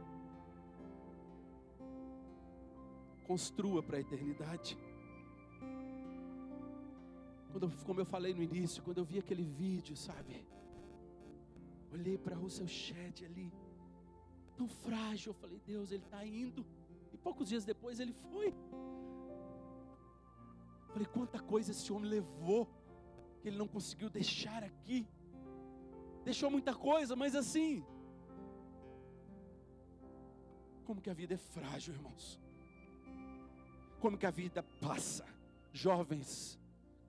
[3.28, 4.78] Construa para a eternidade.
[7.52, 10.48] Quando, como eu falei no início, quando eu vi aquele vídeo, sabe?
[11.92, 13.52] Olhei para Russell Shedd ali,
[14.56, 15.32] tão frágil.
[15.32, 16.66] Eu falei, Deus, ele está indo.
[17.26, 18.54] Poucos dias depois ele foi.
[20.94, 22.64] Falei, quanta coisa esse homem levou,
[23.40, 25.00] que ele não conseguiu deixar aqui.
[26.24, 27.84] Deixou muita coisa, mas assim.
[30.86, 32.40] Como que a vida é frágil, irmãos.
[34.00, 35.26] Como que a vida passa.
[35.74, 36.60] Jovens.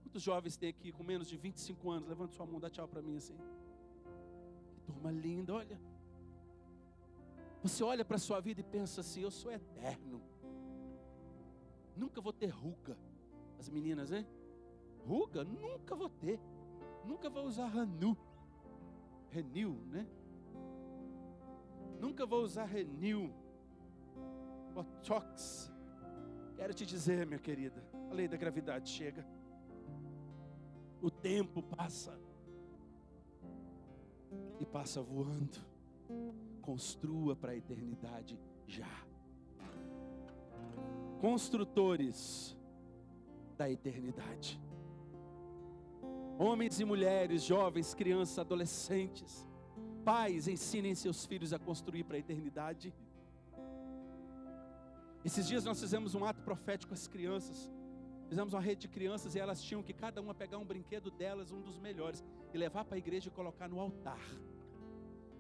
[0.03, 2.09] Quantos jovens tem aqui com menos de 25 anos?
[2.09, 3.37] Levanta sua mão, dá tchau para mim assim.
[4.73, 5.79] Que turma linda, olha.
[7.67, 10.23] Você olha para a sua vida e pensa assim: eu sou eterno.
[11.97, 12.97] Nunca vou ter ruga.
[13.59, 14.25] As meninas, hein?
[15.05, 15.43] Ruga?
[15.43, 16.39] Nunca vou ter.
[17.05, 18.17] Nunca vou usar Ranu.
[19.31, 20.07] Renil, né?
[22.01, 23.35] Nunca vou usar Renil.
[24.73, 25.73] Botox.
[26.55, 29.27] Quero te dizer, minha querida, a lei da gravidade chega.
[31.03, 32.17] O tempo passa.
[34.61, 35.77] E passa voando
[36.67, 38.37] construa para a eternidade
[38.67, 38.91] já.
[41.21, 42.57] Construtores
[43.57, 44.61] da eternidade.
[46.37, 49.49] Homens e mulheres, jovens, crianças, adolescentes,
[50.05, 52.93] pais, ensinem seus filhos a construir para a eternidade.
[55.25, 57.73] Esses dias nós fizemos um ato profético com as crianças.
[58.29, 61.53] Fizemos uma rede de crianças e elas tinham que cada uma pegar um brinquedo delas,
[61.53, 64.21] um dos melhores, e levar para a igreja e colocar no altar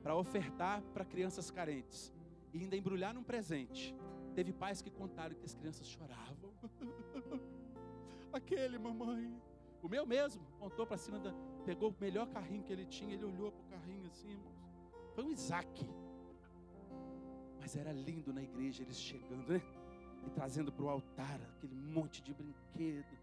[0.07, 2.15] para ofertar para crianças carentes
[2.55, 3.93] e ainda embrulhar num presente.
[4.37, 6.53] Teve pais que contaram que as crianças choravam.
[8.33, 9.37] Aquele, mamãe.
[9.83, 11.35] O meu mesmo contou para cima, da,
[11.65, 14.55] pegou o melhor carrinho que ele tinha, ele olhou para o carrinho assim, irmãos.
[15.13, 15.91] Foi um Isaac.
[17.59, 19.61] Mas era lindo na igreja eles chegando, né?
[20.25, 23.19] E trazendo para o altar aquele monte de brinquedo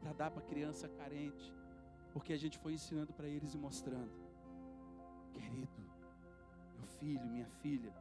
[0.00, 1.54] para dar para criança carente.
[2.12, 4.10] Porque a gente foi ensinando para eles e mostrando.
[5.32, 5.93] Querido,
[6.86, 7.92] filho, minha filha.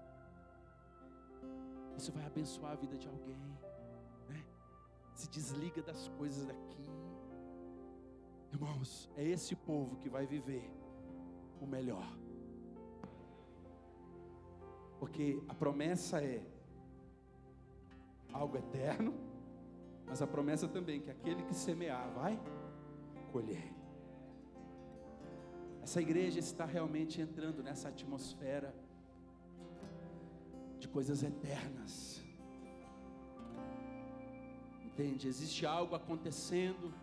[1.98, 3.38] Isso vai abençoar a vida de alguém.
[4.30, 4.44] Né?
[5.14, 6.90] Se desliga das coisas daqui.
[8.52, 10.72] Irmãos, é esse povo que vai viver
[11.60, 12.08] o melhor.
[15.00, 16.46] Porque a promessa é
[18.32, 19.14] algo eterno,
[20.06, 22.40] mas a promessa também que aquele que semear vai
[23.32, 23.83] colher.
[25.84, 28.74] Essa igreja está realmente entrando nessa atmosfera
[30.80, 32.24] de coisas eternas.
[34.86, 35.28] Entende?
[35.28, 36.94] Existe algo acontecendo,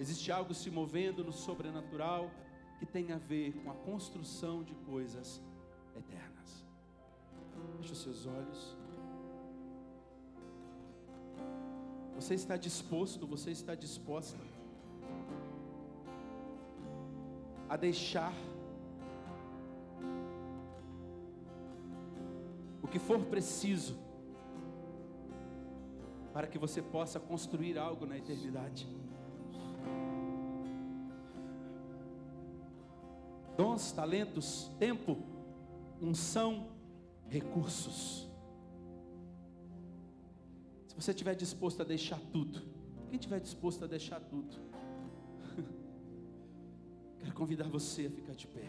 [0.00, 2.30] existe algo se movendo no sobrenatural
[2.78, 5.40] que tem a ver com a construção de coisas
[5.94, 6.64] eternas.
[7.76, 8.76] Feche os seus olhos.
[12.14, 14.38] Você está disposto, você está disposta
[17.72, 18.34] a deixar
[22.82, 23.96] o que for preciso
[26.34, 28.86] para que você possa construir algo na eternidade.
[33.56, 35.16] dons, talentos, tempo,
[36.00, 36.68] unção,
[37.28, 38.28] recursos.
[40.88, 42.60] Se você estiver disposto a deixar tudo,
[43.08, 44.71] quem estiver disposto a deixar tudo,
[47.22, 48.66] quero convidar você a ficar de pé.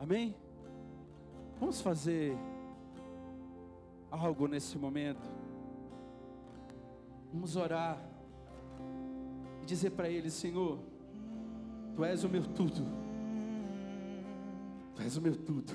[0.00, 0.34] Amém?
[1.60, 2.36] Vamos fazer
[4.10, 5.22] algo nesse momento.
[7.32, 8.02] Vamos orar
[9.62, 10.80] e dizer para Ele: Senhor,
[11.94, 12.86] Tu és o meu tudo,
[14.94, 15.72] Tu és o meu tudo,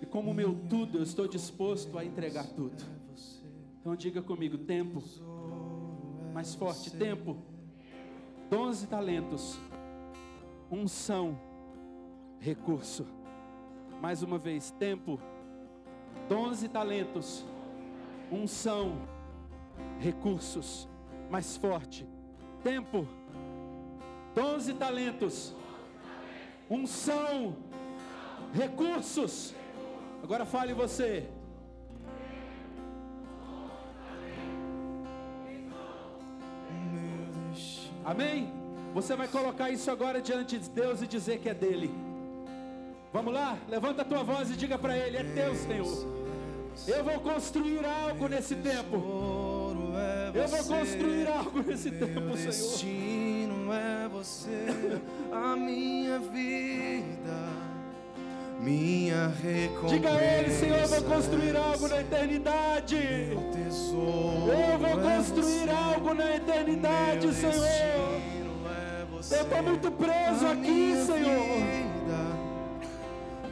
[0.00, 2.82] e como o meu tudo, eu estou disposto a entregar tudo.
[3.80, 5.02] Então diga comigo: tempo,
[6.34, 7.36] mais forte, tempo,
[8.50, 9.58] dons e talentos,
[10.70, 11.38] unção,
[12.40, 13.06] recurso.
[14.02, 15.18] Mais uma vez, tempo,
[16.28, 17.44] dons e talentos,
[18.30, 18.96] unção,
[20.00, 20.88] recursos.
[21.30, 22.06] Mais forte,
[22.62, 23.06] tempo,
[24.36, 25.54] dons e talentos,
[26.68, 27.56] unção,
[28.52, 29.54] recursos.
[30.22, 31.26] Agora fale você.
[38.04, 38.52] Amém?
[38.92, 41.90] Você vai colocar isso agora diante de Deus e dizer que é dele.
[43.14, 43.58] Vamos lá?
[43.68, 46.16] Levanta a tua voz e diga para ele: é teu, Senhor.
[46.86, 49.02] Eu vou construir algo nesse tempo.
[49.96, 52.52] É Eu vou construir algo nesse tempo, Senhor.
[54.16, 54.66] É você,
[55.30, 57.36] a minha vida,
[58.60, 59.94] minha recompensa.
[59.94, 62.96] Diga a ele, Senhor, eu vou construir algo na eternidade.
[62.96, 67.64] Meu tesouro Eu vou é construir você, algo na eternidade, Senhor.
[67.64, 68.16] é
[69.30, 71.44] Eu estou muito preso a aqui, Senhor.
[71.58, 72.20] vida,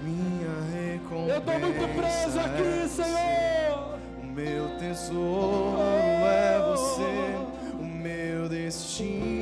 [0.03, 1.33] minha recompensa.
[1.33, 2.89] Eu estou muito preso é aqui.
[2.89, 3.99] Senhor.
[4.23, 5.79] O meu tesouro
[6.27, 9.34] é você, o meu destino é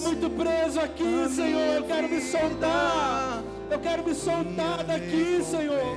[0.00, 1.76] estou muito preso aqui, Senhor.
[1.76, 3.42] Eu quero me soltar.
[3.70, 5.96] Eu quero me soltar daqui, Senhor.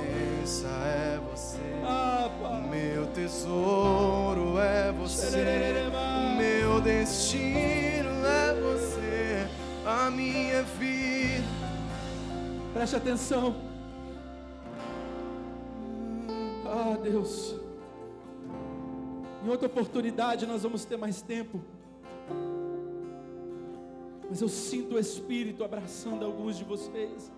[0.84, 1.58] é você.
[1.82, 5.36] Ah, O meu tesouro é você,
[5.88, 9.46] o meu destino é você,
[9.86, 11.44] a minha vida.
[12.72, 13.56] Preste atenção.
[16.66, 17.54] Ah, Deus.
[19.44, 21.60] Em outra oportunidade nós vamos ter mais tempo.
[24.34, 27.30] Mas eu sinto o Espírito abraçando alguns de vocês.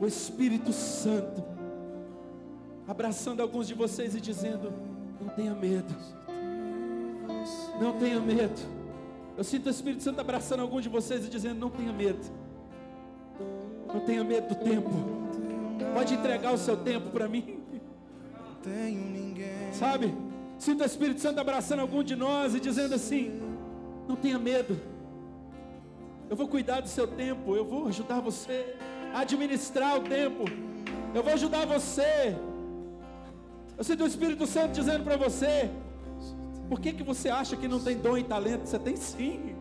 [0.00, 1.42] O Espírito Santo
[2.86, 4.72] abraçando alguns de vocês e dizendo:
[5.20, 5.92] Não tenha medo.
[7.80, 8.60] Não tenha medo.
[9.36, 12.24] Eu sinto o Espírito Santo abraçando alguns de vocês e dizendo: Não tenha medo.
[13.92, 14.88] Não tenha medo do tempo.
[15.94, 17.58] Pode entregar o seu tempo para mim.
[18.62, 19.72] Tenho ninguém.
[19.72, 20.14] Sabe?
[20.60, 23.42] Sinto o Espírito Santo abraçando algum de nós e dizendo assim:
[24.06, 24.96] Não tenha medo.
[26.30, 27.56] Eu vou cuidar do seu tempo.
[27.56, 28.76] Eu vou ajudar você
[29.14, 30.44] a administrar o tempo.
[31.14, 32.36] Eu vou ajudar você.
[33.76, 35.70] Eu sinto o Espírito Santo dizendo para você:
[36.68, 38.66] Por que, que você acha que não tem dom e talento?
[38.66, 39.56] Você tem sim.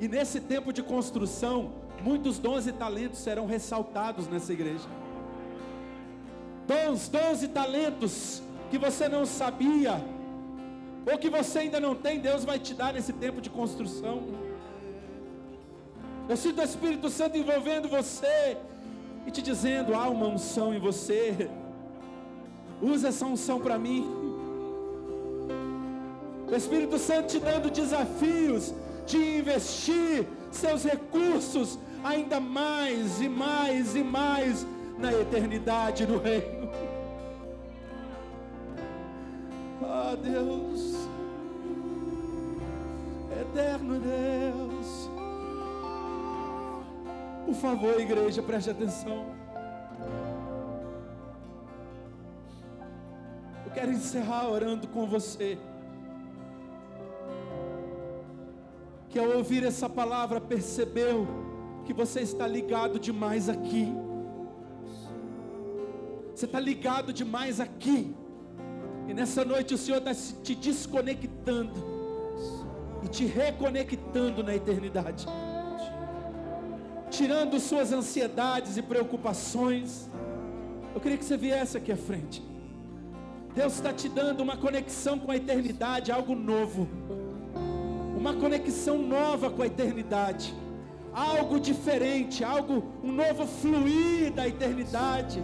[0.00, 4.88] E nesse tempo de construção, muitos dons e talentos serão ressaltados nessa igreja.
[6.66, 10.02] Dons, dons e talentos que você não sabia,
[11.10, 14.22] ou que você ainda não tem, Deus vai te dar nesse tempo de construção.
[16.28, 18.56] Eu sinto o Espírito Santo envolvendo você
[19.26, 21.50] e te dizendo: há uma unção em você.
[22.80, 24.08] Usa essa unção para mim.
[26.50, 28.74] O Espírito Santo te dando desafios
[29.06, 34.66] de investir seus recursos ainda mais e mais e mais
[34.98, 36.70] na eternidade no reino.
[39.82, 40.94] Ah, Deus,
[43.40, 44.71] eterno Deus.
[47.52, 49.26] Por favor, igreja, preste atenção.
[53.66, 55.58] Eu quero encerrar orando com você.
[59.10, 61.28] Que ao ouvir essa palavra percebeu
[61.84, 63.94] que você está ligado demais aqui.
[66.34, 68.16] Você está ligado demais aqui.
[69.06, 71.84] E nessa noite o Senhor está te desconectando
[73.02, 75.26] e te reconectando na eternidade,
[77.18, 80.08] tirando suas ansiedades e preocupações.
[80.94, 82.42] Eu queria que você viesse aqui à frente.
[83.54, 86.88] Deus está te dando uma conexão com a eternidade, algo novo,
[88.16, 90.54] uma conexão nova com a eternidade.
[91.14, 95.42] algo diferente, algo, um novo fluir da eternidade.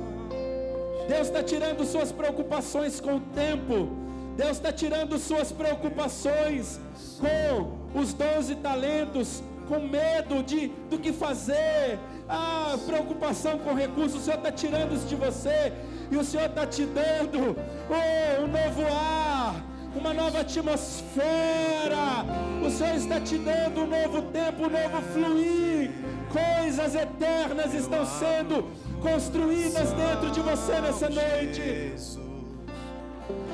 [1.07, 3.89] Deus está tirando suas preocupações com o tempo.
[4.37, 6.81] Deus está tirando suas preocupações
[7.21, 11.99] com os dons e talentos, com medo de do que fazer,
[12.29, 14.23] ah, preocupação com recursos.
[14.23, 15.73] O Senhor está tirando isso de você
[16.11, 17.57] e o Senhor está te dando
[17.91, 19.55] oh, um novo ar,
[19.95, 22.25] uma nova atmosfera.
[22.67, 25.91] O Senhor está te dando um novo tempo, um novo fluir.
[26.33, 28.71] Coisas eternas estão sendo
[29.03, 31.95] construídas dentro de você nessa noite.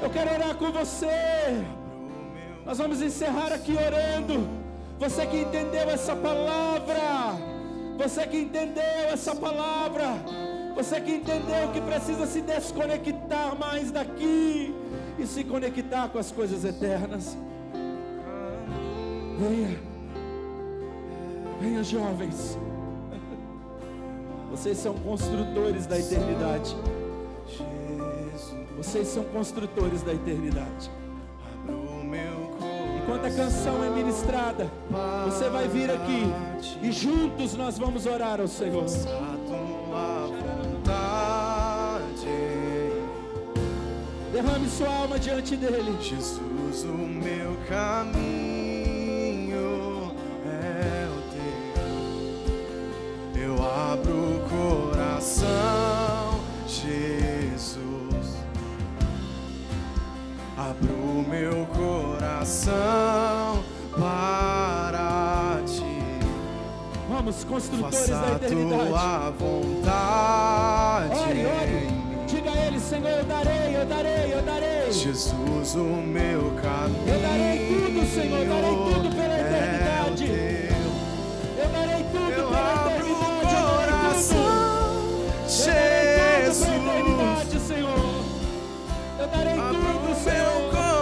[0.03, 1.65] Eu quero orar com você.
[2.65, 4.64] Nós vamos encerrar aqui orando.
[4.99, 6.95] Você que entendeu essa palavra,
[7.99, 10.05] você que entendeu essa palavra,
[10.75, 14.75] você que entendeu que precisa se desconectar mais daqui
[15.19, 17.37] e se conectar com as coisas eternas.
[19.39, 19.79] Venha,
[21.61, 22.59] venha, jovens.
[24.51, 26.77] Vocês são construtores da eternidade.
[28.77, 30.91] Vocês são construtores da eternidade.
[33.15, 34.69] Enquanto a canção é ministrada,
[35.25, 36.25] você vai vir aqui
[36.83, 38.87] e juntos nós vamos orar ao Senhor.
[44.33, 45.97] Derrame sua alma diante dele.
[46.01, 48.11] Jesus, o meu caminho
[50.45, 51.23] é o
[53.33, 53.43] teu.
[53.43, 54.41] Eu abro o
[54.91, 58.39] coração, Jesus.
[60.59, 61.84] Abro o meu coração
[63.99, 65.83] para ti.
[67.09, 68.89] Vamos, construtores Faça da eternidade.
[68.89, 71.15] Tua vontade.
[71.15, 71.89] Ore, ore.
[72.27, 74.93] Diga a Ele, Senhor, eu darei, eu darei, eu darei.
[74.93, 77.09] Jesus, o meu caminho.
[77.09, 80.25] Eu darei tudo, Senhor, eu darei tudo pela é eternidade.
[80.31, 80.69] É
[81.57, 83.13] eu darei tudo eu pela eternidade.
[83.13, 85.49] O coração, eu darei tudo.
[85.49, 86.69] Jesus.
[86.69, 88.25] Eu darei tudo Senhor.
[89.19, 90.94] Eu darei tudo, Senhor.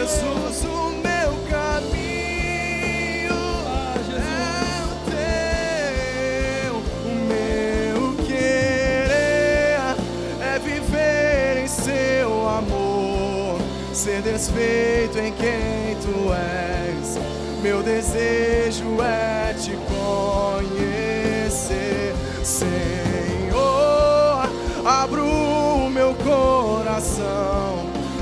[0.00, 3.34] Jesus, o meu caminho
[3.66, 4.88] Ah, é o
[6.64, 6.72] teu.
[7.04, 9.94] O meu querer
[10.40, 13.60] é viver em seu amor,
[13.92, 17.18] ser desfeito em quem tu és.
[17.62, 19.76] Meu desejo é te
[20.66, 23.60] conhecer, Senhor.
[24.82, 27.69] Abro o meu coração.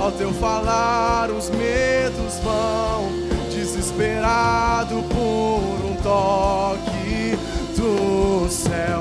[0.09, 3.11] Ao teu falar, os medos vão.
[3.51, 7.37] Desesperado por um toque
[7.77, 8.98] do céu.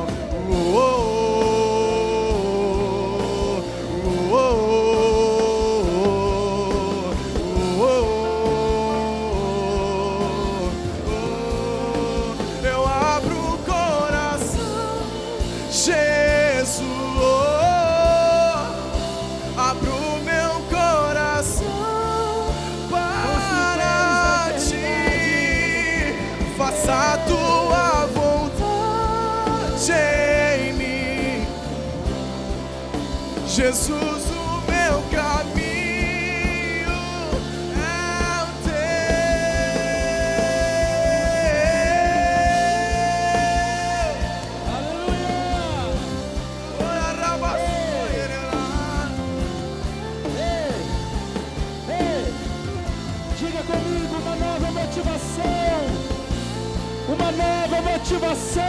[57.98, 58.64] Motivação,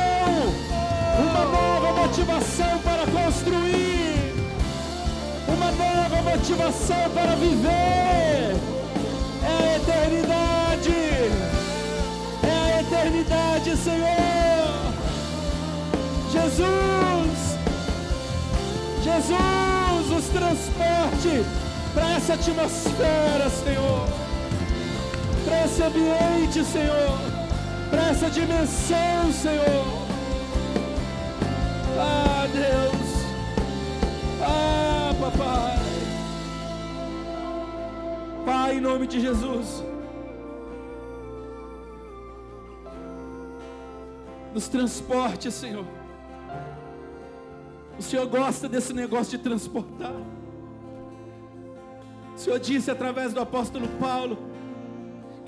[1.18, 4.34] uma nova motivação para construir,
[5.46, 8.56] uma nova motivação para viver.
[9.44, 10.94] É a eternidade,
[12.42, 14.08] é a eternidade, Senhor.
[16.32, 17.58] Jesus.
[19.02, 21.44] Jesus, os transporte
[21.92, 24.08] para essa atmosfera, Senhor,
[25.44, 27.37] para esse ambiente, Senhor,
[27.90, 29.84] para essa dimensão, Senhor.
[31.98, 33.26] Ah, Deus,
[34.42, 35.78] ah, papai,
[38.44, 39.82] Pai, em nome de Jesus,
[44.54, 45.84] nos transporte, Senhor.
[47.98, 50.14] O Senhor gosta desse negócio de transportar.
[52.34, 54.47] O Senhor disse através do apóstolo Paulo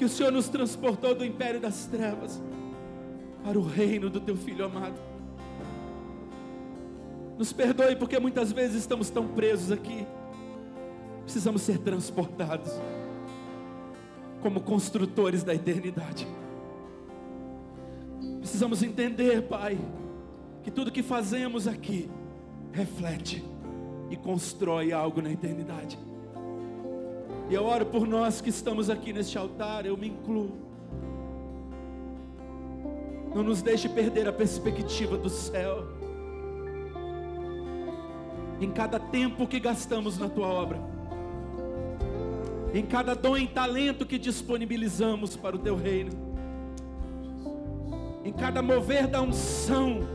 [0.01, 2.41] que o Senhor nos transportou do império das trevas
[3.45, 4.99] para o reino do teu filho amado.
[7.37, 10.07] Nos perdoe porque muitas vezes estamos tão presos aqui.
[11.25, 12.73] Precisamos ser transportados
[14.41, 16.27] como construtores da eternidade.
[18.39, 19.79] Precisamos entender, Pai,
[20.63, 22.09] que tudo que fazemos aqui
[22.73, 23.45] reflete
[24.09, 25.99] e constrói algo na eternidade.
[27.51, 30.53] E eu oro por nós que estamos aqui neste altar, eu me incluo.
[33.35, 35.85] Não nos deixe perder a perspectiva do céu.
[38.61, 40.81] Em cada tempo que gastamos na tua obra,
[42.73, 46.13] em cada dom e talento que disponibilizamos para o teu reino,
[48.25, 50.07] em cada mover da unção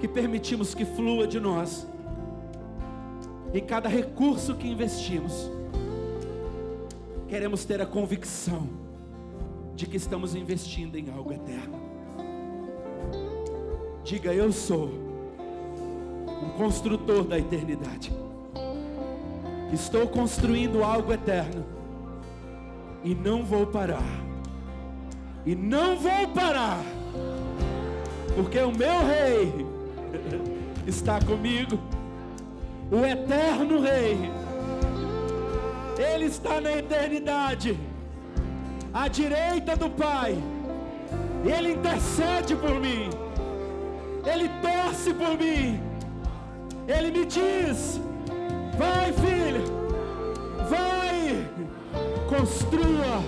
[0.00, 1.86] que permitimos que flua de nós,
[3.52, 5.50] em cada recurso que investimos,
[7.28, 8.68] queremos ter a convicção
[9.74, 11.80] de que estamos investindo em algo eterno.
[14.04, 14.90] Diga, eu sou
[16.42, 18.12] um construtor da eternidade.
[19.72, 21.64] Estou construindo algo eterno
[23.02, 24.22] e não vou parar.
[25.46, 26.82] E não vou parar,
[28.34, 29.66] porque o meu rei
[30.86, 31.78] está comigo,
[32.90, 34.43] o eterno rei.
[35.98, 37.78] Ele está na eternidade,
[38.92, 40.36] à direita do Pai.
[41.44, 43.10] Ele intercede por mim.
[44.24, 45.80] Ele torce por mim.
[46.88, 48.00] Ele me diz:
[48.78, 49.64] Vai, filho,
[50.68, 51.48] vai,
[52.28, 53.22] construa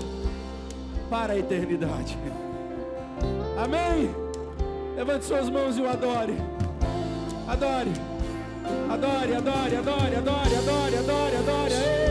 [1.08, 2.18] para a eternidade.
[3.56, 4.10] Amém?
[4.96, 6.36] Levante suas mãos e o adore.
[7.46, 7.92] Adore.
[8.90, 12.05] Adore, adore, adore, adore, adore, adore, adore a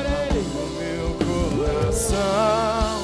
[0.00, 0.08] Ele.
[0.08, 0.44] Adore a Ele.
[0.78, 3.01] meu coração